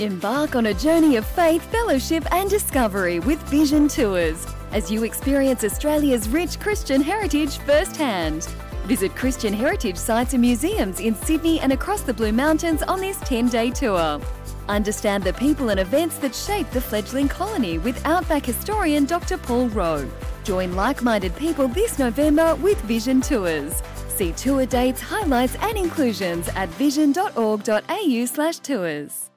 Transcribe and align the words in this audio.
Embark 0.00 0.54
on 0.54 0.66
a 0.66 0.74
journey 0.74 1.16
of 1.16 1.26
faith, 1.26 1.62
fellowship, 1.72 2.24
and 2.32 2.48
discovery 2.48 3.18
with 3.18 3.40
Vision 3.48 3.88
Tours 3.88 4.46
as 4.70 4.90
you 4.92 5.02
experience 5.02 5.64
Australia's 5.64 6.28
rich 6.28 6.60
Christian 6.60 7.00
heritage 7.00 7.58
firsthand. 7.58 8.44
Visit 8.84 9.16
Christian 9.16 9.52
heritage 9.52 9.96
sites 9.96 10.34
and 10.34 10.40
museums 10.40 11.00
in 11.00 11.16
Sydney 11.16 11.58
and 11.60 11.72
across 11.72 12.02
the 12.02 12.14
Blue 12.14 12.30
Mountains 12.30 12.82
on 12.84 13.00
this 13.00 13.18
10 13.20 13.48
day 13.48 13.70
tour. 13.70 14.20
Understand 14.68 15.24
the 15.24 15.32
people 15.32 15.70
and 15.70 15.80
events 15.80 16.18
that 16.18 16.32
shaped 16.34 16.70
the 16.72 16.80
fledgling 16.80 17.26
colony 17.28 17.78
with 17.78 18.00
Outback 18.06 18.46
historian 18.46 19.04
Dr. 19.04 19.36
Paul 19.36 19.68
Rowe. 19.70 20.08
Join 20.44 20.76
like 20.76 21.02
minded 21.02 21.34
people 21.34 21.66
this 21.66 21.98
November 21.98 22.54
with 22.56 22.80
Vision 22.82 23.20
Tours. 23.20 23.82
See 24.08 24.30
tour 24.32 24.64
dates, 24.64 25.00
highlights, 25.00 25.56
and 25.56 25.76
inclusions 25.76 26.48
at 26.50 26.68
vision.org.au/slash 26.70 28.58
tours 28.60 29.28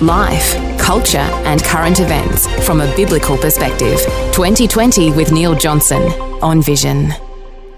life, 0.00 0.54
culture, 0.78 1.18
and 1.18 1.62
current 1.64 2.00
events 2.00 2.46
from 2.66 2.80
a 2.80 2.96
biblical 2.96 3.38
perspective. 3.38 3.98
2020 4.32 5.12
with 5.12 5.32
Neil 5.32 5.54
Johnson 5.54 6.02
on 6.42 6.60
Vision. 6.60 7.12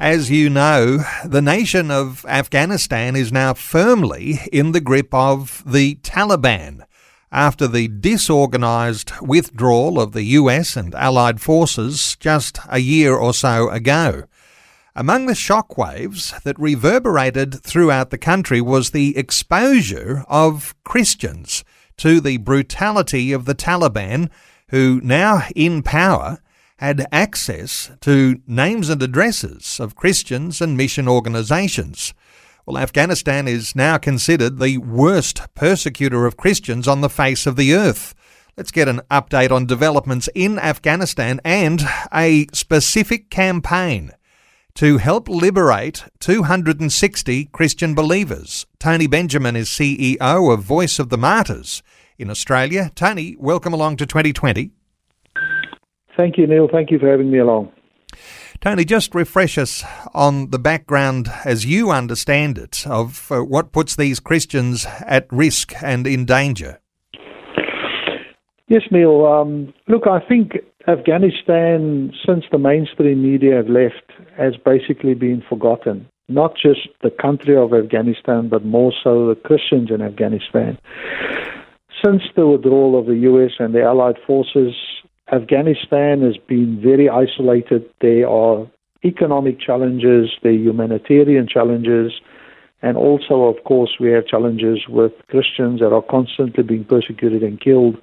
As 0.01 0.31
you 0.31 0.51
know, 0.51 0.99
the 1.25 1.43
nation 1.43 1.91
of 1.91 2.25
Afghanistan 2.27 3.17
is 3.17 3.33
now 3.33 3.55
firmly 3.55 4.41
in 4.53 4.73
the 4.73 4.81
grip 4.81 5.13
of 5.13 5.63
the 5.67 5.97
Taliban 5.97 6.83
after 7.31 7.67
the 7.67 7.89
disorganised 7.89 9.13
withdrawal 9.21 10.01
of 10.01 10.13
the 10.13 10.25
US 10.25 10.77
and 10.77 10.95
Allied 10.95 11.41
forces 11.41 12.17
just 12.19 12.59
a 12.69 12.79
year 12.79 13.15
or 13.15 13.35
so 13.35 13.69
ago. 13.71 14.25
Among 14.97 15.27
the 15.27 15.35
shockwaves 15.35 16.43
that 16.43 16.59
reverberated 16.59 17.63
throughout 17.63 18.11
the 18.11 18.19
country 18.19 18.61
was 18.61 18.91
the 18.91 19.17
exposure 19.17 20.25
of 20.29 20.75
Christians 20.83 21.65
to 21.99 22.21
the 22.21 22.39
brutality 22.39 23.33
of 23.33 23.45
the 23.45 23.55
Taliban, 23.55 24.31
who 24.69 25.01
now 25.03 25.47
in 25.55 25.83
power 25.83 26.39
had 26.79 27.07
access 27.11 27.91
to 28.01 28.41
names 28.47 28.89
and 28.89 29.03
addresses 29.03 29.79
of 29.81 29.97
Christians 29.97 30.61
and 30.61 30.77
mission 30.77 31.09
organisations. 31.09 32.15
Well, 32.65 32.79
Afghanistan 32.79 33.49
is 33.49 33.75
now 33.75 33.99
considered 33.99 34.59
the 34.59 34.79
worst 34.79 35.43
persecutor 35.55 36.27
of 36.27 36.37
Christians 36.37 36.87
on 36.87 37.01
the 37.01 37.09
face 37.09 37.47
of 37.47 37.57
the 37.57 37.75
earth. 37.75 38.15
Let's 38.57 38.71
get 38.71 38.89
an 38.89 39.01
update 39.11 39.51
on 39.51 39.67
developments 39.67 40.29
in 40.35 40.59
Afghanistan 40.59 41.41
and 41.45 41.83
a 42.13 42.47
specific 42.53 43.31
campaign 43.31 44.13
to 44.79 44.99
help 44.99 45.29
liberate 45.29 46.05
260 46.21 47.47
Christian 47.47 47.97
believers. 47.97 48.65
Tony 48.79 49.09
Benjamin 49.09 49.57
is 49.57 49.69
CEO 49.69 50.53
of 50.53 50.63
Voice 50.63 51.01
of 51.01 51.09
the 51.09 51.19
Martyrs 51.19 51.83
in 52.17 52.31
Australia. 52.31 52.93
Tony, 52.95 53.35
welcome 53.41 53.73
along 53.73 53.97
to 53.97 54.07
2020. 54.07 54.71
Thank 56.17 56.39
you, 56.39 56.47
Neil. 56.47 56.69
Thank 56.71 56.93
you 56.93 57.01
for 57.01 57.11
having 57.11 57.29
me 57.29 57.39
along. 57.39 57.73
Tony, 58.61 58.85
just 58.85 59.17
refresh 59.17 59.59
us 59.59 59.83
on 60.15 60.51
the 60.51 60.61
background 60.61 61.29
as 61.45 61.67
you 61.67 61.91
understand 61.91 62.57
it 62.57 62.87
of 62.87 63.33
uh, 63.33 63.41
what 63.43 63.73
puts 63.73 63.97
these 63.97 64.21
Christians 64.21 64.87
at 65.01 65.27
risk 65.33 65.73
and 65.83 66.07
in 66.07 66.25
danger. 66.25 66.79
Yes, 68.69 68.83
Neil. 68.93 69.27
Um, 69.27 69.75
look, 69.89 70.07
I 70.07 70.21
think 70.29 70.53
Afghanistan, 70.89 72.11
since 72.27 72.45
the 72.51 72.57
mainstream 72.57 73.23
media 73.23 73.57
have 73.57 73.69
left, 73.69 74.11
has 74.39 74.55
basically 74.57 75.13
been 75.13 75.43
forgotten. 75.47 76.09
Not 76.29 76.55
just 76.57 76.89
the 77.03 77.11
country 77.11 77.55
of 77.55 77.75
Afghanistan, 77.75 78.49
but 78.49 78.65
more 78.65 78.93
so 79.05 79.29
the 79.29 79.35
Christians 79.35 79.91
in 79.91 80.01
Afghanistan. 80.01 80.79
Since 82.03 82.23
the 82.35 82.47
withdrawal 82.47 82.99
of 82.99 83.05
the 83.05 83.17
US 83.31 83.53
and 83.59 83.75
the 83.75 83.83
Allied 83.83 84.17
forces, 84.27 84.75
Afghanistan 85.31 86.23
has 86.23 86.39
been 86.49 86.81
very 86.83 87.11
isolated. 87.11 87.85
There 88.01 88.27
are 88.27 88.67
economic 89.05 89.61
challenges, 89.61 90.31
there 90.43 90.53
are 90.53 90.55
humanitarian 90.55 91.47
challenges, 91.47 92.13
and 92.81 92.97
also, 92.97 93.43
of 93.43 93.63
course, 93.65 93.91
we 94.01 94.11
have 94.13 94.27
challenges 94.27 94.79
with 94.89 95.13
Christians 95.29 95.81
that 95.81 95.93
are 95.93 96.01
constantly 96.01 96.63
being 96.63 96.85
persecuted 96.85 97.43
and 97.43 97.61
killed 97.61 97.99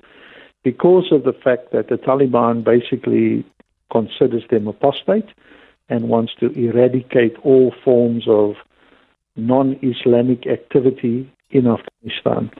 because 0.66 1.12
of 1.12 1.24
the 1.24 1.32
fact 1.32 1.72
that 1.72 1.88
the 1.90 1.96
Taliban 1.96 2.64
basically 2.64 3.46
considers 3.92 4.44
them 4.50 4.68
apostate 4.68 5.30
and 5.88 6.10
wants 6.10 6.34
to 6.40 6.48
eradicate 6.54 7.36
all 7.44 7.72
forms 7.84 8.26
of 8.28 8.56
non 9.36 9.80
Islamic 9.84 10.48
activity 10.48 11.32
in 11.52 11.68
Afghanistan. 11.68 12.52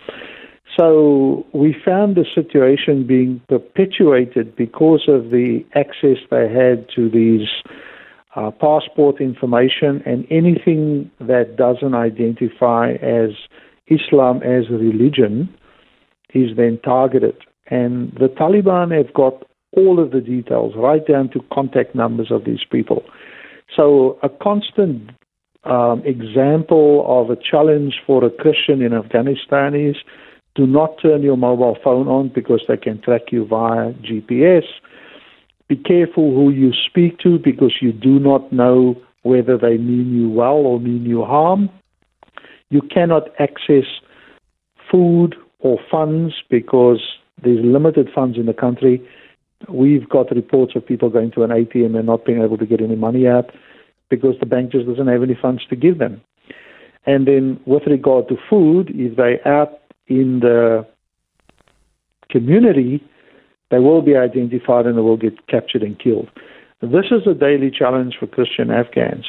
So 0.78 1.46
we 1.52 1.76
found 1.84 2.16
the 2.16 2.26
situation 2.36 3.08
being 3.08 3.42
perpetuated 3.48 4.56
because 4.56 5.06
of 5.08 5.32
the 5.32 5.66
access 5.74 6.18
they 6.30 6.48
had 6.48 6.88
to 6.96 7.10
these 7.10 7.48
uh, 8.36 8.52
passport 8.52 9.20
information 9.20 10.04
and 10.06 10.28
anything 10.30 11.10
that 11.20 11.56
doesn't 11.56 11.96
identify 11.96 12.92
as 13.02 13.32
Islam 13.88 14.44
as 14.44 14.66
a 14.70 14.74
religion 14.74 15.50
is 16.34 16.56
then 16.56 16.78
targeted. 16.84 17.38
And 17.68 18.12
the 18.14 18.28
Taliban 18.28 18.96
have 18.96 19.14
got 19.14 19.44
all 19.76 20.00
of 20.02 20.12
the 20.12 20.22
details, 20.22 20.74
right 20.76 21.06
down 21.06 21.30
to 21.30 21.44
contact 21.52 21.96
numbers 21.96 22.32
of 22.32 22.46
these 22.46 22.64
people. 22.72 23.04
So, 23.76 24.20
a 24.24 24.30
constant 24.30 25.10
um, 25.64 26.04
example 26.06 27.04
of 27.08 27.30
a 27.30 27.36
challenge 27.36 27.96
for 28.06 28.24
a 28.24 28.30
Christian 28.30 28.82
in 28.82 28.94
Afghanistan 28.94 29.74
is 29.76 29.96
do 30.56 30.66
not 30.66 30.96
turn 31.02 31.22
your 31.22 31.36
mobile 31.36 31.78
phone 31.84 32.08
on 32.08 32.32
because 32.34 32.64
they 32.68 32.78
can 32.78 33.02
track 33.02 33.32
you 33.32 33.46
via 33.46 33.92
GPS. 33.94 34.64
Be 35.68 35.76
careful 35.76 36.34
who 36.34 36.52
you 36.52 36.72
speak 36.88 37.20
to 37.20 37.40
because 37.40 37.74
you 37.82 37.92
do 37.92 38.20
not 38.20 38.54
know 38.54 38.96
whether 39.24 39.58
they 39.58 39.78
mean 39.78 40.14
you 40.14 40.30
well 40.30 40.58
or 40.58 40.80
mean 40.80 41.04
you 41.04 41.26
harm. 41.26 41.70
You 42.70 42.82
cannot 42.82 43.30
access 43.40 43.86
food 44.90 45.36
or 45.60 45.80
funds 45.92 46.36
because 46.50 47.02
there's 47.44 47.64
limited 47.64 48.10
funds 48.14 48.38
in 48.38 48.46
the 48.46 48.54
country. 48.54 49.06
We've 49.70 50.08
got 50.08 50.32
reports 50.32 50.74
of 50.76 50.86
people 50.86 51.10
going 51.10 51.32
to 51.32 51.44
an 51.44 51.50
ATM 51.50 51.98
and 51.98 52.06
not 52.06 52.26
being 52.26 52.42
able 52.42 52.58
to 52.58 52.66
get 52.66 52.82
any 52.82 52.96
money 52.96 53.28
out 53.28 53.52
because 54.10 54.36
the 54.40 54.46
bank 54.46 54.72
just 54.72 54.88
doesn't 54.88 55.08
have 55.08 55.24
any 55.24 55.38
funds 55.40 55.66
to 55.70 55.76
give 55.76 55.98
them. 55.98 56.22
And 57.06 57.28
then, 57.28 57.60
with 57.66 57.84
regard 57.86 58.28
to 58.30 58.36
food, 58.50 58.92
if 58.96 59.16
they're 59.16 59.46
out 59.48 59.80
in 60.08 60.40
the 60.40 60.86
community, 62.30 63.04
they 63.72 63.80
will 63.80 64.02
be 64.02 64.16
identified 64.16 64.86
and 64.86 64.98
they 64.98 65.02
will 65.02 65.18
get 65.18 65.48
captured 65.48 65.84
and 65.84 66.00
killed. 66.00 66.30
This 66.82 67.06
is 67.12 67.28
a 67.28 67.34
daily 67.34 67.72
challenge 67.72 68.16
for 68.20 68.28
Christian 68.28 68.70
Afghans. 68.70 69.26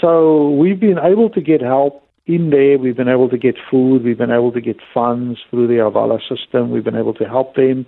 So 0.00 0.50
we've 0.50 0.80
been 0.80 0.98
able 0.98 1.30
to 1.30 1.40
get 1.40 1.60
help 1.60 2.03
in 2.26 2.50
there. 2.50 2.78
We've 2.78 2.96
been 2.96 3.08
able 3.08 3.28
to 3.28 3.38
get 3.38 3.56
food. 3.70 4.04
We've 4.04 4.18
been 4.18 4.30
able 4.30 4.52
to 4.52 4.60
get 4.60 4.76
funds 4.92 5.38
through 5.50 5.68
the 5.68 5.74
hawala 5.74 6.20
system. 6.28 6.70
We've 6.70 6.84
been 6.84 6.96
able 6.96 7.14
to 7.14 7.24
help 7.24 7.54
them. 7.54 7.86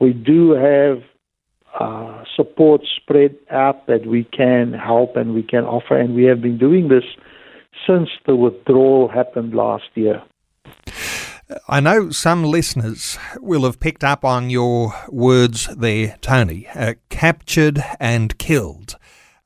We 0.00 0.12
do 0.12 0.52
have 0.52 1.02
uh, 1.78 2.24
support 2.34 2.82
spread 2.96 3.36
out 3.50 3.86
that 3.86 4.06
we 4.06 4.24
can 4.24 4.72
help 4.72 5.16
and 5.16 5.34
we 5.34 5.42
can 5.42 5.64
offer, 5.64 5.98
and 5.98 6.14
we 6.14 6.24
have 6.24 6.40
been 6.40 6.58
doing 6.58 6.88
this 6.88 7.04
since 7.86 8.08
the 8.26 8.34
withdrawal 8.34 9.08
happened 9.08 9.54
last 9.54 9.84
year. 9.94 10.22
I 11.68 11.78
know 11.80 12.10
some 12.10 12.42
listeners 12.42 13.18
will 13.40 13.62
have 13.64 13.78
picked 13.78 14.02
up 14.02 14.24
on 14.24 14.50
your 14.50 14.92
words 15.08 15.68
there, 15.76 16.16
Tony. 16.20 16.66
Uh, 16.74 16.94
captured 17.08 17.84
and 18.00 18.36
killed. 18.38 18.96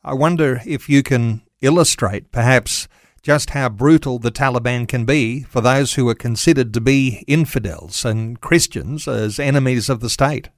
I 0.03 0.15
wonder 0.15 0.63
if 0.65 0.89
you 0.89 1.03
can 1.03 1.43
illustrate 1.61 2.33
perhaps 2.33 2.89
just 3.23 3.51
how 3.51 3.69
brutal 3.69 4.19
the 4.19 4.31
Taliban 4.31 4.89
can 4.89 5.05
be 5.05 5.43
for 5.43 5.61
those 5.61 5.95
who 5.95 6.09
are 6.09 6.15
considered 6.15 6.73
to 6.75 6.81
be 6.81 7.25
infidels 7.27 8.05
and 8.05 8.41
Christians 8.41 9.07
as 9.07 9.39
enemies 9.39 9.89
of 9.89 10.01
the 10.01 10.11
state. 10.11 10.49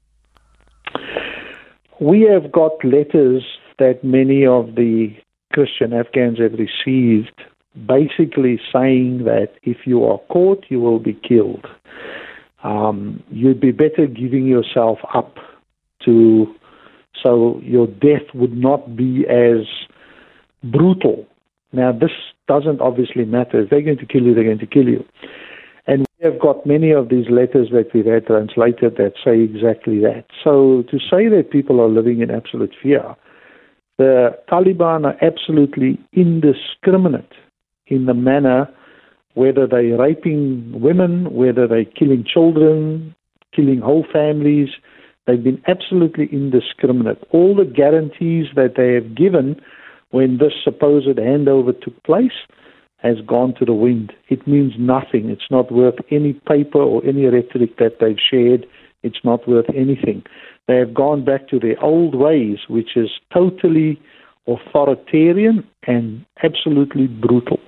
We 2.00 2.22
have 2.22 2.50
got 2.52 2.72
letters 2.84 3.44
that 3.78 4.02
many 4.02 4.46
of 4.46 4.75
the 4.75 5.14
Christian 5.52 5.92
Afghans 5.92 6.38
have 6.38 6.54
received 6.54 7.40
basically 7.87 8.60
saying 8.72 9.25
that 9.25 9.54
if 9.62 9.87
you 9.87 10.04
are 10.04 10.19
caught, 10.31 10.64
you 10.69 10.81
will 10.81 10.98
be 10.98 11.14
killed. 11.14 11.66
Um, 12.62 13.22
you'd 13.31 13.60
be 13.60 13.72
better 13.72 14.06
giving 14.06 14.46
yourself 14.46 14.98
up 15.14 15.37
to, 16.04 16.54
so 17.22 17.60
your 17.62 17.87
death 17.87 18.34
would 18.34 18.56
not 18.56 18.94
be 18.96 19.25
as 19.28 19.66
brutal. 20.62 21.26
Now, 21.72 21.92
this 21.92 22.10
doesn't 22.48 22.80
obviously 22.80 23.24
matter. 23.24 23.60
If 23.60 23.70
they're 23.70 23.82
going 23.82 23.98
to 23.98 24.06
kill 24.06 24.22
you, 24.22 24.34
they're 24.34 24.44
going 24.44 24.58
to 24.58 24.66
kill 24.66 24.88
you. 24.88 25.04
And 25.86 26.06
we 26.18 26.30
have 26.30 26.40
got 26.40 26.66
many 26.66 26.92
of 26.92 27.08
these 27.08 27.28
letters 27.28 27.68
that 27.72 27.90
we've 27.92 28.06
had 28.06 28.26
translated 28.26 28.96
that 28.96 29.14
say 29.24 29.40
exactly 29.40 29.98
that. 30.00 30.26
So 30.42 30.84
to 30.90 30.98
say 30.98 31.28
that 31.28 31.50
people 31.50 31.80
are 31.80 31.88
living 31.88 32.20
in 32.20 32.30
absolute 32.30 32.74
fear, 32.82 33.16
the 33.98 34.36
Taliban 34.50 35.04
are 35.04 35.16
absolutely 35.22 35.98
indiscriminate 36.12 37.32
in 37.86 38.06
the 38.06 38.14
manner 38.14 38.68
whether 39.34 39.66
they're 39.66 39.98
raping 39.98 40.80
women, 40.80 41.32
whether 41.32 41.66
they're 41.66 41.84
killing 41.84 42.24
children, 42.24 43.14
killing 43.54 43.80
whole 43.80 44.06
families. 44.12 44.68
They've 45.26 45.42
been 45.42 45.62
absolutely 45.66 46.28
indiscriminate. 46.32 47.22
All 47.30 47.54
the 47.54 47.64
guarantees 47.64 48.46
that 48.56 48.74
they 48.76 48.92
have 48.94 49.14
given 49.14 49.60
when 50.12 50.38
this 50.38 50.53
supposed 50.62 51.09
handover 51.09 51.79
took 51.79 52.00
place 52.05 52.38
has 52.99 53.17
gone 53.26 53.53
to 53.59 53.64
the 53.64 53.75
wind. 53.75 54.12
It 54.29 54.47
means 54.47 54.75
nothing. 54.79 55.29
It's 55.29 55.50
not 55.50 55.73
worth 55.73 55.97
any 56.11 56.35
paper 56.35 56.81
or 56.81 57.05
any 57.05 57.26
rhetoric 57.26 57.76
that 57.79 57.99
they've 58.00 58.17
shared. 58.31 58.64
It's 59.03 59.19
not 59.25 59.49
worth 59.49 59.67
anything. 59.75 60.23
They 60.69 60.76
have 60.76 60.94
gone 60.94 61.25
back 61.25 61.49
to 61.49 61.59
their 61.59 61.82
old 61.82 62.14
ways, 62.14 62.59
which 62.69 62.97
is 62.97 63.11
totally 63.35 64.00
authoritarian 64.47 65.67
and 65.87 66.25
absolutely 66.43 67.09
brutal. 67.09 67.59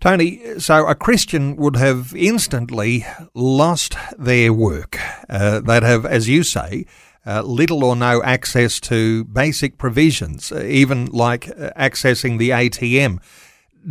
Tony, 0.00 0.58
so 0.58 0.86
a 0.86 0.94
Christian 0.94 1.56
would 1.56 1.76
have 1.76 2.14
instantly 2.16 3.06
lost 3.34 3.96
their 4.18 4.52
work. 4.52 4.98
Uh, 5.30 5.60
they'd 5.60 5.82
have, 5.82 6.04
as 6.04 6.28
you 6.28 6.42
say, 6.42 6.86
uh, 7.26 7.42
little 7.42 7.84
or 7.84 7.96
no 7.96 8.22
access 8.22 8.80
to 8.80 9.24
basic 9.24 9.78
provisions, 9.78 10.52
uh, 10.52 10.62
even 10.64 11.06
like 11.06 11.48
uh, 11.48 11.70
accessing 11.76 12.38
the 12.38 12.50
ATM. 12.50 13.18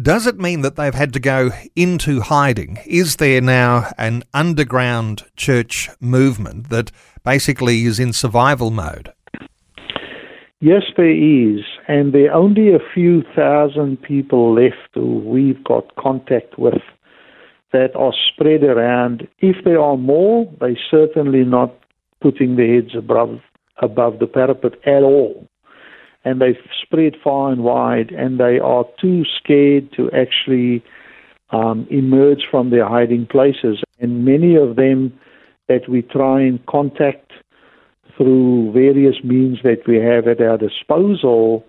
Does 0.02 0.26
it 0.26 0.40
mean 0.40 0.62
that 0.62 0.78
they've 0.78 0.94
had 0.94 1.12
to 1.14 1.20
go 1.20 1.52
into 1.76 2.22
hiding? 2.22 2.80
Is 2.86 3.18
there 3.18 3.42
now 3.42 3.92
an 3.98 4.24
underground 4.34 5.24
church 5.36 5.90
movement 6.00 6.70
that 6.70 6.92
basically 7.26 7.84
is 7.84 8.00
in 8.00 8.14
survival 8.14 8.72
mode? 8.72 9.12
Yes, 10.62 10.84
there 10.96 11.10
is, 11.10 11.62
and 11.88 12.14
there 12.14 12.32
are 12.32 12.36
only 12.36 12.70
a 12.74 12.80
few 12.94 13.24
thousand 13.36 14.02
people 14.02 14.54
left 14.54 14.94
who 14.94 15.20
we've 15.20 15.62
got 15.64 15.96
contact 15.96 16.58
with 16.60 16.82
that 17.74 17.96
are 17.96 18.14
spread 18.32 18.64
around. 18.64 19.28
If 19.40 19.64
there 19.66 19.82
are 19.82 19.98
more, 19.98 20.50
they're 20.60 20.78
certainly 20.90 21.44
not 21.44 21.74
putting 22.22 22.56
their 22.56 22.76
heads 22.76 22.96
above 22.96 23.40
above 23.82 24.20
the 24.20 24.28
parapet 24.28 24.74
at 24.86 25.04
all. 25.04 25.48
And 26.24 26.40
they've 26.40 26.56
spread 26.84 27.16
far 27.24 27.52
and 27.52 27.64
wide, 27.64 28.12
and 28.12 28.40
they 28.40 28.60
are 28.60 28.86
too 29.02 29.24
scared 29.38 29.92
to 29.94 30.12
actually 30.12 30.84
um, 31.50 31.88
emerge 31.90 32.44
from 32.50 32.70
their 32.70 32.88
hiding 32.88 33.26
places. 33.26 33.84
And 34.00 34.24
many 34.24 34.56
of 34.56 34.76
them 34.76 35.20
that 35.68 35.90
we 35.90 36.02
try 36.04 36.42
and 36.42 36.64
contact 36.68 37.32
through 38.18 38.72
various 38.72 39.16
means 39.24 39.60
that 39.64 39.88
we 39.88 39.96
have 39.98 40.28
at 40.28 40.42
our 40.42 40.58
disposal, 40.58 41.66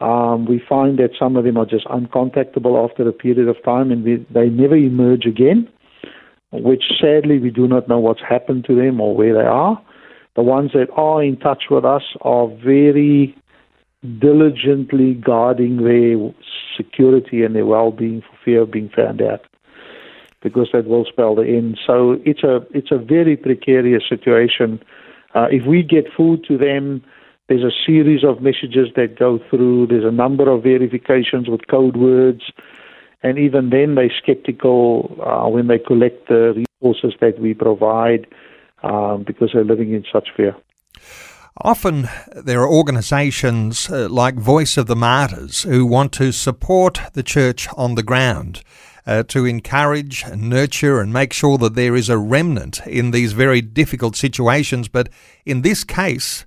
um, 0.00 0.46
we 0.46 0.60
find 0.68 0.98
that 0.98 1.10
some 1.18 1.36
of 1.36 1.44
them 1.44 1.56
are 1.56 1.66
just 1.66 1.86
uncontactable 1.86 2.82
after 2.82 3.08
a 3.08 3.12
period 3.12 3.48
of 3.48 3.62
time 3.64 3.92
and 3.92 4.02
we, 4.02 4.26
they 4.32 4.48
never 4.48 4.76
emerge 4.76 5.24
again, 5.24 5.68
which 6.62 6.84
sadly 7.00 7.38
we 7.38 7.50
do 7.50 7.66
not 7.66 7.88
know 7.88 7.98
what's 7.98 8.20
happened 8.20 8.64
to 8.66 8.74
them 8.74 9.00
or 9.00 9.14
where 9.16 9.34
they 9.34 9.48
are. 9.48 9.80
The 10.36 10.42
ones 10.42 10.72
that 10.72 10.88
are 10.96 11.22
in 11.22 11.36
touch 11.36 11.64
with 11.70 11.84
us 11.84 12.02
are 12.22 12.48
very 12.48 13.36
diligently 14.18 15.14
guarding 15.14 15.84
their 15.84 16.32
security 16.76 17.42
and 17.42 17.54
their 17.54 17.66
well-being 17.66 18.20
for 18.20 18.36
fear 18.44 18.62
of 18.62 18.70
being 18.70 18.90
found 18.90 19.22
out 19.22 19.40
because 20.42 20.68
that 20.72 20.86
will 20.86 21.06
spell 21.06 21.34
the 21.34 21.42
end. 21.42 21.78
So 21.86 22.20
it's 22.24 22.42
a 22.42 22.66
it's 22.72 22.90
a 22.90 22.98
very 22.98 23.36
precarious 23.36 24.02
situation 24.08 24.80
uh, 25.34 25.48
if 25.50 25.66
we 25.66 25.82
get 25.82 26.12
food 26.16 26.44
to 26.44 26.56
them, 26.56 27.02
there's 27.48 27.64
a 27.64 27.72
series 27.84 28.24
of 28.24 28.40
messages 28.40 28.88
that 28.96 29.18
go 29.18 29.40
through. 29.50 29.88
There's 29.88 30.04
a 30.04 30.10
number 30.10 30.48
of 30.48 30.62
verifications 30.62 31.48
with 31.48 31.66
code 31.66 31.96
words. 31.96 32.42
And 33.24 33.38
even 33.38 33.70
then, 33.70 33.94
they're 33.94 34.12
skeptical 34.22 35.18
uh, 35.24 35.48
when 35.48 35.66
they 35.66 35.78
collect 35.78 36.28
the 36.28 36.64
resources 36.82 37.14
that 37.22 37.40
we 37.40 37.54
provide 37.54 38.26
um, 38.82 39.24
because 39.26 39.50
they're 39.54 39.64
living 39.64 39.94
in 39.94 40.04
such 40.12 40.28
fear. 40.36 40.54
Often 41.62 42.08
there 42.34 42.60
are 42.60 42.68
organisations 42.68 43.88
uh, 43.88 44.08
like 44.10 44.34
Voice 44.34 44.76
of 44.76 44.88
the 44.88 44.96
Martyrs 44.96 45.62
who 45.62 45.86
want 45.86 46.12
to 46.14 46.32
support 46.32 47.00
the 47.14 47.22
church 47.22 47.66
on 47.78 47.94
the 47.94 48.02
ground 48.02 48.62
uh, 49.06 49.22
to 49.28 49.46
encourage 49.46 50.24
and 50.24 50.50
nurture 50.50 51.00
and 51.00 51.10
make 51.10 51.32
sure 51.32 51.56
that 51.58 51.74
there 51.74 51.96
is 51.96 52.10
a 52.10 52.18
remnant 52.18 52.86
in 52.86 53.10
these 53.10 53.32
very 53.32 53.62
difficult 53.62 54.16
situations. 54.16 54.88
But 54.88 55.08
in 55.46 55.62
this 55.62 55.82
case, 55.82 56.44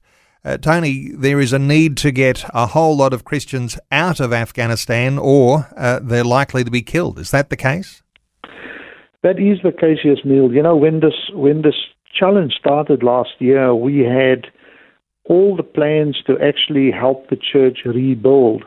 uh, 0.48 0.58
Tony, 0.58 1.12
there 1.14 1.42
is 1.42 1.52
a 1.52 1.60
need 1.60 1.98
to 1.98 2.12
get 2.12 2.46
a 2.54 2.68
whole 2.68 2.96
lot 2.96 3.12
of 3.12 3.26
Christians 3.26 3.78
out 3.92 4.22
of 4.22 4.32
Afghanistan 4.32 5.18
or 5.18 5.68
uh, 5.76 6.00
they're 6.02 6.24
likely 6.24 6.64
to 6.64 6.72
be 6.72 6.82
killed. 6.82 7.20
Is 7.20 7.32
that 7.32 7.50
the 7.50 7.58
case? 7.58 8.02
That 9.24 9.40
is 9.40 9.60
the 9.62 9.74
case, 9.74 10.00
yes, 10.06 10.20
Neil. 10.24 10.54
You 10.54 10.64
know, 10.64 10.78
when 10.78 11.02
this, 11.02 11.16
when 11.34 11.64
this 11.64 11.76
challenge 12.18 12.54
started 12.58 13.04
last 13.04 13.32
year, 13.40 13.76
we 13.76 14.00
had 14.00 14.48
all 15.26 15.58
the 15.58 15.64
plans 15.64 16.18
to 16.28 16.38
actually 16.40 16.92
help 16.92 17.30
the 17.30 17.36
church 17.36 17.80
rebuild. 17.84 18.64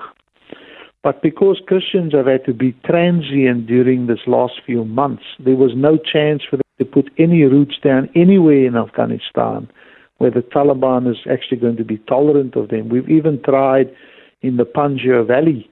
But 1.02 1.22
because 1.22 1.62
Christians 1.66 2.12
have 2.12 2.26
had 2.26 2.44
to 2.44 2.52
be 2.52 2.72
transient 2.84 3.66
during 3.66 4.06
this 4.06 4.20
last 4.26 4.60
few 4.66 4.84
months, 4.84 5.22
there 5.38 5.56
was 5.56 5.72
no 5.74 5.96
chance 5.96 6.42
for 6.48 6.56
them 6.56 6.62
to 6.78 6.84
put 6.84 7.10
any 7.16 7.44
roots 7.44 7.76
down 7.82 8.10
anywhere 8.14 8.66
in 8.66 8.76
Afghanistan 8.76 9.70
where 10.20 10.30
the 10.30 10.40
Taliban 10.40 11.10
is 11.10 11.16
actually 11.32 11.56
going 11.56 11.78
to 11.78 11.84
be 11.84 11.96
tolerant 12.08 12.54
of 12.54 12.68
them. 12.68 12.90
We've 12.90 13.08
even 13.08 13.40
tried 13.42 13.90
in 14.42 14.58
the 14.58 14.64
Panjshir 14.64 15.26
Valley 15.26 15.70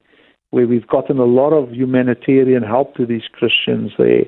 where 0.49 0.65
we've 0.65 0.87
gotten 0.87 1.19
a 1.19 1.25
lot 1.25 1.51
of 1.51 1.71
humanitarian 1.71 2.63
help 2.63 2.95
to 2.95 3.05
these 3.05 3.27
Christians 3.31 3.91
there. 3.99 4.25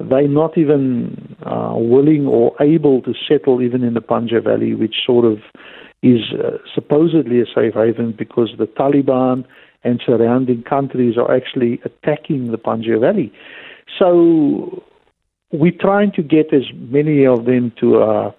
They're 0.00 0.26
not 0.26 0.58
even 0.58 1.36
uh, 1.46 1.74
willing 1.76 2.26
or 2.26 2.60
able 2.60 3.02
to 3.02 3.14
settle 3.28 3.62
even 3.62 3.84
in 3.84 3.94
the 3.94 4.00
Panjshir 4.00 4.42
Valley, 4.42 4.74
which 4.74 4.96
sort 5.06 5.24
of 5.24 5.38
is 6.02 6.32
uh, 6.32 6.58
supposedly 6.74 7.40
a 7.40 7.46
safe 7.46 7.74
haven 7.74 8.12
because 8.18 8.50
the 8.58 8.66
Taliban 8.66 9.44
and 9.84 10.02
surrounding 10.04 10.64
countries 10.64 11.16
are 11.16 11.32
actually 11.32 11.80
attacking 11.84 12.50
the 12.50 12.58
Panjshir 12.58 13.00
Valley. 13.00 13.32
So 14.00 14.82
we're 15.52 15.78
trying 15.78 16.10
to 16.12 16.22
get 16.22 16.52
as 16.52 16.64
many 16.74 17.24
of 17.24 17.44
them 17.44 17.72
to 17.78 18.02
uh, 18.02 18.32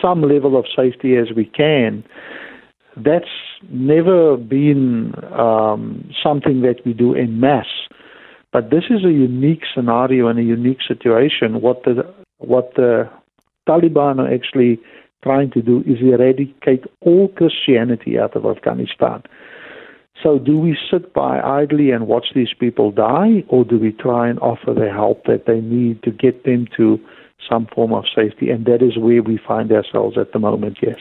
some 0.00 0.22
level 0.22 0.58
of 0.58 0.64
safety 0.74 1.16
as 1.16 1.34
we 1.34 1.44
can. 1.44 2.04
That's 2.96 3.24
never 3.70 4.36
been 4.36 5.14
um, 5.32 6.10
something 6.22 6.62
that 6.62 6.84
we 6.84 6.92
do 6.92 7.14
in 7.14 7.40
mass, 7.40 7.66
but 8.52 8.70
this 8.70 8.84
is 8.90 9.04
a 9.04 9.10
unique 9.10 9.62
scenario 9.74 10.28
and 10.28 10.38
a 10.38 10.42
unique 10.42 10.80
situation. 10.86 11.62
What 11.62 11.84
the 11.84 12.02
what 12.38 12.74
the 12.74 13.08
Taliban 13.68 14.18
are 14.18 14.32
actually 14.32 14.78
trying 15.22 15.50
to 15.52 15.62
do 15.62 15.80
is 15.86 15.98
eradicate 16.00 16.84
all 17.00 17.28
Christianity 17.28 18.18
out 18.18 18.36
of 18.36 18.44
Afghanistan. 18.44 19.22
So, 20.22 20.38
do 20.38 20.58
we 20.58 20.76
sit 20.90 21.14
by 21.14 21.40
idly 21.40 21.90
and 21.90 22.06
watch 22.06 22.26
these 22.34 22.52
people 22.58 22.92
die, 22.92 23.44
or 23.48 23.64
do 23.64 23.78
we 23.78 23.92
try 23.92 24.28
and 24.28 24.38
offer 24.40 24.74
the 24.74 24.90
help 24.90 25.24
that 25.24 25.46
they 25.46 25.60
need 25.60 26.02
to 26.02 26.10
get 26.10 26.44
them 26.44 26.66
to 26.76 27.00
some 27.48 27.66
form 27.74 27.92
of 27.92 28.04
safety? 28.14 28.50
And 28.50 28.64
that 28.66 28.82
is 28.82 28.98
where 28.98 29.22
we 29.22 29.38
find 29.38 29.72
ourselves 29.72 30.16
at 30.18 30.32
the 30.32 30.38
moment, 30.38 30.78
yes. 30.82 30.98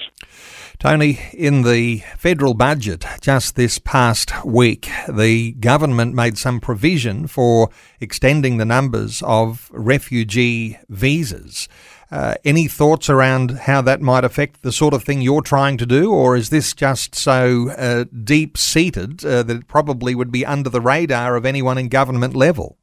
Tony, 0.80 1.20
in 1.34 1.62
the 1.62 2.02
federal 2.18 2.56
budget 2.56 3.06
just 3.22 3.56
this 3.56 3.78
past 3.78 4.34
week, 4.44 4.90
the 5.08 5.52
government 5.54 6.16
made 6.16 6.40
some 6.40 6.60
provision 6.60 7.28
for 7.28 7.70
extending 8.00 8.58
the 8.58 8.66
numbers 8.66 9.22
of 9.22 9.70
refugee 9.72 10.80
visas. 10.90 11.70
Uh, 12.10 12.34
any 12.44 12.68
thoughts 12.68 13.10
around 13.10 13.52
how 13.52 13.82
that 13.82 14.02
might 14.02 14.26
affect 14.26 14.64
the 14.64 14.72
sort 14.72 14.94
of 14.94 15.04
thing 15.04 15.22
you're 15.22 15.42
trying 15.42 15.78
to 15.78 15.86
do, 15.86 16.12
or 16.12 16.36
is 16.36 16.50
this 16.50 16.74
just 16.74 17.16
so 17.16 17.70
uh, 17.70 18.04
deep 18.24 18.58
seated 18.58 19.24
uh, 19.24 19.44
that 19.44 19.58
it 19.58 19.68
probably 19.68 20.14
would 20.14 20.32
be 20.32 20.46
under 20.46 20.70
the 20.70 20.82
radar 20.82 21.36
of 21.36 21.46
anyone 21.46 21.78
in 21.78 21.88
government 21.88 22.36
level? 22.36 22.78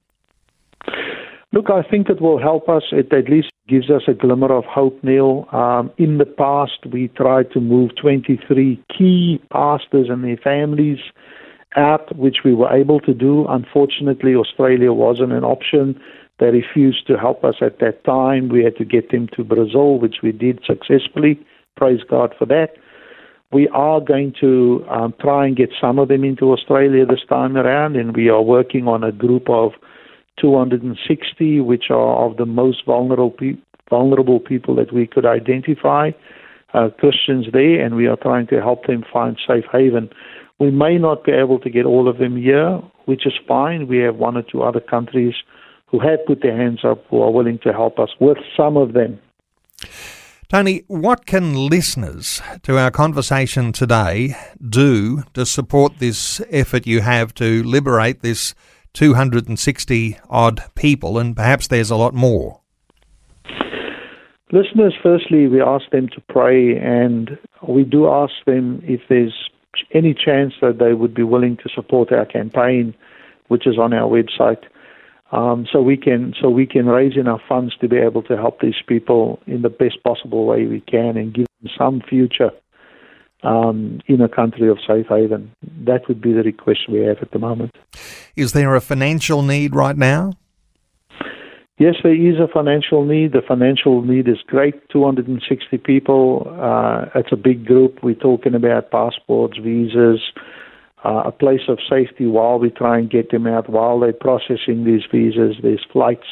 Look, 1.52 1.70
I 1.70 1.82
think 1.82 2.10
it 2.10 2.20
will 2.20 2.38
help 2.38 2.68
us. 2.68 2.82
It 2.92 3.12
at 3.12 3.30
least 3.30 3.50
gives 3.68 3.90
us 3.90 4.02
a 4.06 4.12
glimmer 4.12 4.52
of 4.52 4.64
hope, 4.64 5.02
Neil. 5.02 5.48
Um, 5.52 5.90
in 5.96 6.18
the 6.18 6.26
past, 6.26 6.84
we 6.92 7.08
tried 7.08 7.50
to 7.52 7.60
move 7.60 7.92
23 8.00 8.82
key 8.96 9.40
pastors 9.50 10.08
and 10.10 10.22
their 10.24 10.36
families 10.36 10.98
out, 11.76 12.14
which 12.16 12.38
we 12.44 12.54
were 12.54 12.70
able 12.70 13.00
to 13.00 13.14
do. 13.14 13.46
Unfortunately, 13.48 14.34
Australia 14.34 14.92
wasn't 14.92 15.32
an 15.32 15.44
option 15.44 15.98
they 16.38 16.50
refused 16.50 17.06
to 17.08 17.18
help 17.18 17.44
us 17.44 17.56
at 17.60 17.80
that 17.80 18.04
time. 18.04 18.48
We 18.48 18.62
had 18.62 18.76
to 18.76 18.84
get 18.84 19.10
them 19.10 19.28
to 19.36 19.44
Brazil, 19.44 19.98
which 19.98 20.16
we 20.22 20.32
did 20.32 20.60
successfully. 20.64 21.44
Praise 21.76 22.00
God 22.08 22.34
for 22.38 22.46
that. 22.46 22.76
We 23.50 23.66
are 23.68 24.00
going 24.00 24.34
to 24.40 24.84
um, 24.88 25.14
try 25.20 25.46
and 25.46 25.56
get 25.56 25.70
some 25.80 25.98
of 25.98 26.08
them 26.08 26.22
into 26.22 26.52
Australia 26.52 27.06
this 27.06 27.24
time 27.28 27.56
around, 27.56 27.96
and 27.96 28.14
we 28.14 28.28
are 28.28 28.42
working 28.42 28.86
on 28.86 29.02
a 29.02 29.10
group 29.10 29.48
of 29.48 29.72
260, 30.40 31.60
which 31.60 31.84
are 31.90 32.26
of 32.26 32.36
the 32.36 32.46
most 32.46 32.84
vulnerable, 32.86 33.30
pe- 33.30 33.58
vulnerable 33.90 34.40
people 34.40 34.74
that 34.76 34.92
we 34.92 35.06
could 35.06 35.26
identify, 35.26 36.10
uh, 36.74 36.88
Christians 36.98 37.46
there, 37.52 37.84
and 37.84 37.96
we 37.96 38.06
are 38.06 38.16
trying 38.16 38.46
to 38.48 38.60
help 38.60 38.86
them 38.86 39.04
find 39.12 39.38
safe 39.46 39.64
haven. 39.72 40.10
We 40.58 40.70
may 40.70 40.98
not 40.98 41.24
be 41.24 41.32
able 41.32 41.58
to 41.60 41.70
get 41.70 41.86
all 41.86 42.08
of 42.08 42.18
them 42.18 42.36
here, 42.36 42.80
which 43.06 43.26
is 43.26 43.32
fine. 43.46 43.88
We 43.88 43.98
have 43.98 44.16
one 44.16 44.36
or 44.36 44.42
two 44.42 44.62
other 44.62 44.80
countries 44.80 45.34
who 45.86 46.00
have 46.00 46.26
put 46.26 46.42
their 46.42 46.56
hands 46.56 46.80
up 46.84 47.04
who 47.08 47.22
are 47.22 47.30
willing 47.30 47.58
to 47.62 47.72
help 47.72 47.98
us 47.98 48.10
with 48.20 48.38
some 48.56 48.76
of 48.76 48.92
them. 48.92 49.18
Tony, 50.48 50.82
what 50.86 51.26
can 51.26 51.68
listeners 51.68 52.40
to 52.62 52.78
our 52.78 52.90
conversation 52.90 53.70
today 53.70 54.34
do 54.66 55.22
to 55.34 55.44
support 55.44 55.98
this 55.98 56.40
effort 56.50 56.86
you 56.86 57.02
have 57.02 57.34
to 57.34 57.62
liberate 57.64 58.22
this 58.22 58.54
260 58.94 60.18
odd 60.28 60.62
people, 60.74 61.18
and 61.18 61.36
perhaps 61.36 61.66
there's 61.66 61.90
a 61.90 61.96
lot 61.96 62.14
more? 62.14 62.60
Listeners, 64.50 64.94
firstly, 65.02 65.46
we 65.46 65.60
ask 65.60 65.90
them 65.90 66.08
to 66.08 66.20
pray, 66.28 66.76
and 66.76 67.38
we 67.66 67.84
do 67.84 68.08
ask 68.08 68.32
them 68.46 68.80
if 68.84 69.00
there's 69.08 69.34
any 69.92 70.14
chance 70.14 70.54
that 70.62 70.78
they 70.78 70.94
would 70.94 71.14
be 71.14 71.22
willing 71.22 71.56
to 71.58 71.68
support 71.74 72.12
our 72.12 72.24
campaign, 72.24 72.94
which 73.48 73.66
is 73.66 73.78
on 73.78 73.92
our 73.92 74.08
website, 74.08 74.64
um, 75.32 75.66
so 75.70 75.82
we 75.82 75.96
can 75.96 76.32
so 76.40 76.48
we 76.48 76.66
can 76.66 76.86
raise 76.86 77.16
enough 77.16 77.40
funds 77.46 77.76
to 77.80 77.88
be 77.88 77.98
able 77.98 78.22
to 78.22 78.36
help 78.36 78.60
these 78.60 78.82
people 78.86 79.38
in 79.46 79.60
the 79.60 79.68
best 79.68 80.02
possible 80.02 80.46
way 80.46 80.64
we 80.66 80.80
can 80.80 81.18
and 81.18 81.34
give 81.34 81.46
them 81.60 81.70
some 81.76 82.00
future 82.08 82.50
um, 83.42 84.00
in 84.06 84.20
a 84.20 84.28
country 84.28 84.68
of 84.68 84.78
safe 84.86 85.06
haven. 85.08 85.52
That 85.84 86.08
would 86.08 86.20
be 86.20 86.32
the 86.32 86.42
request 86.42 86.88
we 86.88 87.00
have 87.00 87.18
at 87.18 87.30
the 87.30 87.38
moment. 87.38 87.76
Is 88.36 88.52
there 88.52 88.74
a 88.74 88.80
financial 88.80 89.42
need 89.42 89.74
right 89.74 89.96
now? 89.96 90.32
Yes, 91.78 91.94
there 92.02 92.12
is 92.12 92.40
a 92.40 92.48
financial 92.52 93.04
need. 93.04 93.32
The 93.32 93.42
financial 93.46 94.02
need 94.02 94.26
is 94.26 94.38
great 94.44 94.88
260 94.90 95.78
people. 95.78 96.52
Uh, 96.60 97.06
it's 97.14 97.30
a 97.30 97.36
big 97.36 97.66
group. 97.66 98.00
We're 98.02 98.16
talking 98.16 98.54
about 98.56 98.90
passports, 98.90 99.58
visas, 99.58 100.20
uh, 101.04 101.22
a 101.26 101.30
place 101.30 101.68
of 101.68 101.78
safety 101.88 102.26
while 102.26 102.58
we 102.58 102.70
try 102.70 102.98
and 102.98 103.08
get 103.08 103.30
them 103.30 103.46
out, 103.46 103.70
while 103.70 104.00
they're 104.00 104.12
processing 104.12 104.84
these 104.84 105.02
visas. 105.12 105.56
There's 105.62 105.86
flights, 105.92 106.26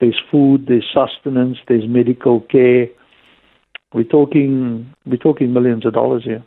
there's 0.00 0.18
food, 0.30 0.66
there's 0.66 0.88
sustenance, 0.94 1.58
there's 1.68 1.86
medical 1.86 2.40
care. 2.40 2.86
We're 3.94 4.04
talking, 4.04 4.92
we're 5.06 5.16
talking 5.16 5.52
millions 5.52 5.86
of 5.86 5.94
dollars 5.94 6.24
here. 6.24 6.44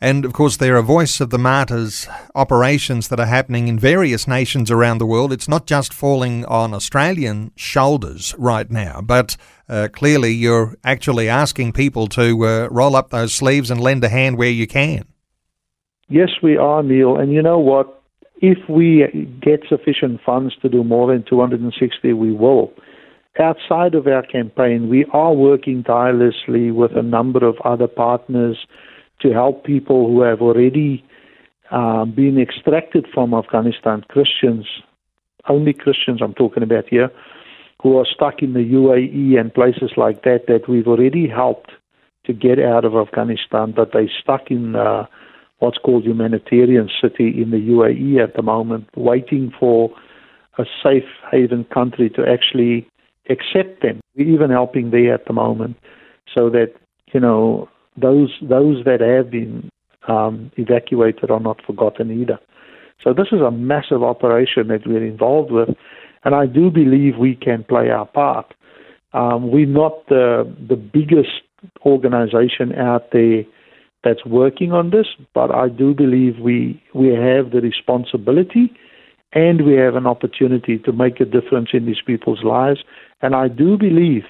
And 0.00 0.24
of 0.24 0.32
course, 0.32 0.56
there 0.56 0.76
are 0.76 0.82
Voice 0.82 1.20
of 1.20 1.30
the 1.30 1.38
Martyrs 1.38 2.06
operations 2.36 3.08
that 3.08 3.18
are 3.18 3.26
happening 3.26 3.66
in 3.66 3.78
various 3.78 4.28
nations 4.28 4.70
around 4.70 4.98
the 4.98 5.06
world. 5.06 5.32
It's 5.32 5.48
not 5.48 5.66
just 5.66 5.92
falling 5.92 6.44
on 6.44 6.72
Australian 6.72 7.50
shoulders 7.56 8.34
right 8.38 8.70
now, 8.70 9.00
but 9.00 9.36
uh, 9.68 9.88
clearly 9.92 10.30
you're 10.30 10.76
actually 10.84 11.28
asking 11.28 11.72
people 11.72 12.06
to 12.08 12.46
uh, 12.46 12.68
roll 12.70 12.94
up 12.94 13.10
those 13.10 13.34
sleeves 13.34 13.70
and 13.70 13.80
lend 13.80 14.04
a 14.04 14.08
hand 14.08 14.38
where 14.38 14.50
you 14.50 14.68
can. 14.68 15.04
Yes, 16.08 16.30
we 16.40 16.56
are, 16.56 16.82
Neil. 16.84 17.16
And 17.16 17.32
you 17.32 17.42
know 17.42 17.58
what? 17.58 18.02
If 18.40 18.58
we 18.68 19.28
get 19.42 19.64
sufficient 19.68 20.20
funds 20.24 20.54
to 20.62 20.68
do 20.68 20.84
more 20.84 21.12
than 21.12 21.24
260, 21.28 22.12
we 22.12 22.32
will. 22.32 22.72
Outside 23.40 23.94
of 23.94 24.08
our 24.08 24.22
campaign, 24.22 24.88
we 24.88 25.04
are 25.12 25.32
working 25.32 25.84
tirelessly 25.84 26.72
with 26.72 26.96
a 26.96 27.02
number 27.02 27.46
of 27.46 27.56
other 27.64 27.86
partners 27.86 28.56
to 29.20 29.32
help 29.32 29.64
people 29.64 30.08
who 30.08 30.22
have 30.22 30.40
already 30.40 31.04
uh, 31.70 32.04
been 32.04 32.36
extracted 32.40 33.06
from 33.14 33.34
Afghanistan, 33.34 34.04
Christians, 34.08 34.66
only 35.48 35.72
Christians 35.72 36.20
I'm 36.20 36.34
talking 36.34 36.64
about 36.64 36.88
here, 36.88 37.10
who 37.80 37.96
are 37.98 38.06
stuck 38.12 38.42
in 38.42 38.54
the 38.54 38.72
UAE 38.72 39.38
and 39.38 39.54
places 39.54 39.92
like 39.96 40.24
that, 40.24 40.46
that 40.48 40.68
we've 40.68 40.88
already 40.88 41.28
helped 41.28 41.70
to 42.24 42.32
get 42.32 42.58
out 42.58 42.84
of 42.84 42.96
Afghanistan, 42.96 43.72
but 43.74 43.92
they're 43.92 44.10
stuck 44.20 44.50
in 44.50 44.74
uh, 44.74 45.06
what's 45.60 45.78
called 45.78 46.04
humanitarian 46.04 46.90
city 47.00 47.40
in 47.40 47.52
the 47.52 47.68
UAE 47.70 48.20
at 48.20 48.34
the 48.34 48.42
moment, 48.42 48.88
waiting 48.96 49.52
for 49.60 49.90
a 50.58 50.64
safe 50.82 51.08
haven 51.30 51.64
country 51.72 52.10
to 52.10 52.26
actually 52.26 52.88
accept 53.28 53.82
them. 53.82 54.00
We're 54.16 54.28
even 54.28 54.50
helping 54.50 54.90
there 54.90 55.14
at 55.14 55.26
the 55.26 55.32
moment 55.32 55.76
so 56.34 56.50
that, 56.50 56.74
you 57.12 57.20
know, 57.20 57.68
those 57.96 58.30
those 58.42 58.84
that 58.84 59.00
have 59.00 59.30
been 59.30 59.70
um, 60.06 60.50
evacuated 60.56 61.30
are 61.30 61.40
not 61.40 61.64
forgotten 61.66 62.10
either. 62.10 62.38
So 63.02 63.12
this 63.12 63.28
is 63.32 63.40
a 63.40 63.50
massive 63.50 64.02
operation 64.02 64.68
that 64.68 64.86
we're 64.86 65.04
involved 65.04 65.50
with, 65.50 65.70
and 66.24 66.34
I 66.34 66.46
do 66.46 66.70
believe 66.70 67.16
we 67.16 67.34
can 67.34 67.64
play 67.64 67.90
our 67.90 68.06
part. 68.06 68.54
Um, 69.12 69.50
we're 69.50 69.66
not 69.66 70.06
the 70.08 70.52
the 70.68 70.76
biggest 70.76 71.42
organization 71.84 72.74
out 72.74 73.10
there 73.12 73.42
that's 74.04 74.24
working 74.24 74.72
on 74.72 74.90
this, 74.90 75.06
but 75.34 75.52
I 75.54 75.68
do 75.68 75.94
believe 75.94 76.38
we 76.38 76.82
we 76.94 77.08
have 77.08 77.50
the 77.50 77.60
responsibility 77.60 78.72
and 79.32 79.66
we 79.66 79.74
have 79.74 79.94
an 79.94 80.06
opportunity 80.06 80.78
to 80.78 80.92
make 80.92 81.20
a 81.20 81.24
difference 81.24 81.70
in 81.72 81.86
these 81.86 82.00
people's 82.04 82.42
lives. 82.42 82.80
And 83.20 83.34
I 83.34 83.48
do 83.48 83.76
believe 83.76 84.24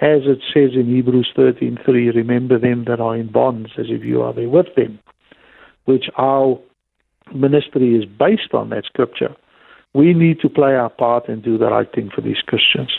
as 0.00 0.22
it 0.24 0.40
says 0.52 0.70
in 0.74 0.86
Hebrews 0.86 1.32
13:3, 1.36 2.10
remember 2.14 2.58
them 2.58 2.84
that 2.84 3.00
are 3.00 3.16
in 3.16 3.28
bonds 3.28 3.70
as 3.78 3.86
if 3.88 4.04
you 4.04 4.22
are 4.22 4.32
there 4.32 4.48
with 4.48 4.74
them, 4.74 4.98
which 5.84 6.10
our 6.16 6.58
ministry 7.32 7.96
is 7.96 8.04
based 8.04 8.52
on 8.52 8.70
that 8.70 8.84
scripture. 8.84 9.34
We 9.94 10.12
need 10.12 10.40
to 10.40 10.48
play 10.48 10.74
our 10.74 10.90
part 10.90 11.28
and 11.28 11.40
do 11.40 11.56
the 11.56 11.70
right 11.70 11.90
thing 11.94 12.10
for 12.12 12.20
these 12.20 12.42
Christians. 12.44 12.90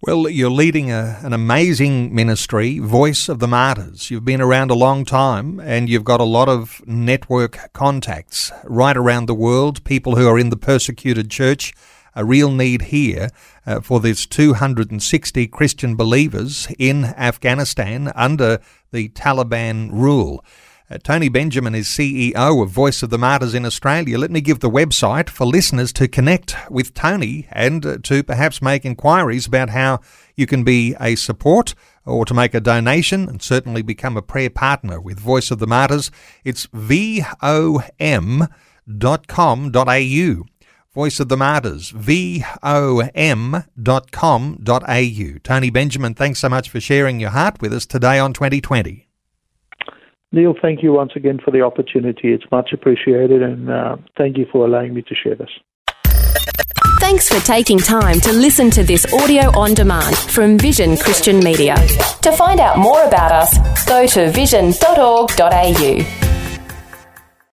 Well, 0.00 0.28
you're 0.28 0.48
leading 0.48 0.92
a, 0.92 1.18
an 1.24 1.32
amazing 1.32 2.14
ministry, 2.14 2.78
Voice 2.78 3.28
of 3.28 3.40
the 3.40 3.48
Martyrs. 3.48 4.10
You've 4.10 4.24
been 4.24 4.40
around 4.40 4.70
a 4.70 4.74
long 4.74 5.04
time 5.04 5.58
and 5.58 5.90
you've 5.90 6.04
got 6.04 6.20
a 6.20 6.32
lot 6.38 6.48
of 6.48 6.80
network 6.86 7.72
contacts 7.72 8.52
right 8.64 8.96
around 8.96 9.26
the 9.26 9.34
world, 9.34 9.82
people 9.82 10.14
who 10.14 10.28
are 10.28 10.38
in 10.38 10.50
the 10.50 10.56
persecuted 10.56 11.30
church 11.30 11.74
a 12.14 12.24
real 12.24 12.50
need 12.50 12.82
here 12.82 13.30
uh, 13.66 13.80
for 13.80 14.00
this 14.00 14.26
260 14.26 15.46
Christian 15.48 15.96
believers 15.96 16.68
in 16.78 17.04
Afghanistan 17.04 18.12
under 18.14 18.60
the 18.92 19.08
Taliban 19.10 19.90
rule. 19.92 20.44
Uh, 20.90 20.98
Tony 20.98 21.28
Benjamin 21.28 21.72
is 21.76 21.86
CEO 21.86 22.62
of 22.62 22.68
Voice 22.68 23.04
of 23.04 23.10
the 23.10 23.18
Martyrs 23.18 23.54
in 23.54 23.64
Australia. 23.64 24.18
Let 24.18 24.32
me 24.32 24.40
give 24.40 24.58
the 24.58 24.68
website 24.68 25.28
for 25.28 25.44
listeners 25.46 25.92
to 25.92 26.08
connect 26.08 26.56
with 26.68 26.94
Tony 26.94 27.46
and 27.52 27.86
uh, 27.86 27.98
to 28.02 28.24
perhaps 28.24 28.60
make 28.60 28.84
inquiries 28.84 29.46
about 29.46 29.70
how 29.70 30.00
you 30.34 30.46
can 30.46 30.64
be 30.64 30.96
a 31.00 31.14
support 31.14 31.76
or 32.04 32.24
to 32.24 32.34
make 32.34 32.54
a 32.54 32.60
donation 32.60 33.28
and 33.28 33.40
certainly 33.40 33.82
become 33.82 34.16
a 34.16 34.22
prayer 34.22 34.50
partner 34.50 35.00
with 35.00 35.20
Voice 35.20 35.52
of 35.52 35.60
the 35.60 35.66
Martyrs. 35.68 36.10
It's 36.42 36.66
vom.com.au. 36.72 38.48
Voice 40.92 41.20
of 41.20 41.28
the 41.28 41.36
Martyrs, 41.36 41.90
vom.com.au. 41.90 43.62
Tony 45.44 45.70
Benjamin, 45.70 46.14
thanks 46.14 46.40
so 46.40 46.48
much 46.48 46.68
for 46.68 46.80
sharing 46.80 47.20
your 47.20 47.30
heart 47.30 47.60
with 47.60 47.72
us 47.72 47.86
today 47.86 48.18
on 48.18 48.32
2020. 48.32 49.06
Neil, 50.32 50.54
thank 50.60 50.82
you 50.82 50.92
once 50.92 51.12
again 51.14 51.38
for 51.44 51.52
the 51.52 51.60
opportunity. 51.60 52.32
It's 52.32 52.44
much 52.50 52.72
appreciated, 52.72 53.42
and 53.42 53.70
uh, 53.70 53.96
thank 54.18 54.36
you 54.36 54.46
for 54.50 54.66
allowing 54.66 54.94
me 54.94 55.02
to 55.02 55.14
share 55.14 55.36
this. 55.36 55.50
Thanks 57.00 57.28
for 57.28 57.44
taking 57.44 57.78
time 57.78 58.20
to 58.20 58.32
listen 58.32 58.70
to 58.70 58.82
this 58.82 59.06
audio 59.12 59.56
on 59.58 59.74
demand 59.74 60.16
from 60.16 60.58
Vision 60.58 60.96
Christian 60.96 61.38
Media. 61.38 61.76
To 62.22 62.32
find 62.32 62.60
out 62.60 62.78
more 62.78 63.02
about 63.04 63.32
us, 63.32 63.86
go 63.86 64.06
to 64.06 64.30
vision.org.au. 64.30 66.39